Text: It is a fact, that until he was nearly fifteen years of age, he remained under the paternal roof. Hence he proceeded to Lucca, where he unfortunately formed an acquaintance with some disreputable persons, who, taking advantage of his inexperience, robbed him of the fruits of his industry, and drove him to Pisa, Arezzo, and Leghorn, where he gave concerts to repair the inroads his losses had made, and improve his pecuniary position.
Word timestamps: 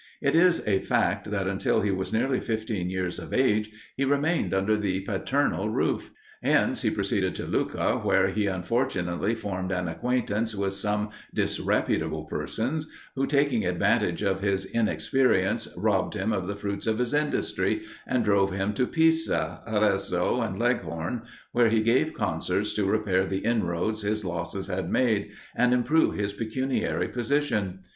It 0.19 0.33
is 0.33 0.63
a 0.67 0.79
fact, 0.79 1.29
that 1.29 1.45
until 1.47 1.81
he 1.81 1.91
was 1.91 2.11
nearly 2.11 2.39
fifteen 2.39 2.89
years 2.89 3.19
of 3.19 3.31
age, 3.35 3.69
he 3.95 4.03
remained 4.03 4.51
under 4.51 4.75
the 4.75 5.01
paternal 5.01 5.69
roof. 5.69 6.09
Hence 6.41 6.81
he 6.81 6.89
proceeded 6.89 7.35
to 7.35 7.45
Lucca, 7.45 7.99
where 7.99 8.29
he 8.29 8.47
unfortunately 8.47 9.35
formed 9.35 9.71
an 9.71 9.87
acquaintance 9.87 10.55
with 10.55 10.73
some 10.73 11.11
disreputable 11.35 12.23
persons, 12.23 12.87
who, 13.15 13.27
taking 13.27 13.63
advantage 13.63 14.23
of 14.23 14.39
his 14.41 14.65
inexperience, 14.65 15.67
robbed 15.77 16.15
him 16.15 16.33
of 16.33 16.47
the 16.47 16.55
fruits 16.55 16.87
of 16.87 16.97
his 16.97 17.13
industry, 17.13 17.83
and 18.07 18.25
drove 18.25 18.51
him 18.51 18.73
to 18.73 18.87
Pisa, 18.87 19.61
Arezzo, 19.67 20.41
and 20.41 20.57
Leghorn, 20.57 21.21
where 21.51 21.69
he 21.69 21.79
gave 21.81 22.15
concerts 22.15 22.73
to 22.73 22.85
repair 22.87 23.27
the 23.27 23.45
inroads 23.45 24.01
his 24.01 24.25
losses 24.25 24.65
had 24.65 24.89
made, 24.91 25.29
and 25.55 25.75
improve 25.75 26.15
his 26.15 26.33
pecuniary 26.33 27.07
position. 27.07 27.81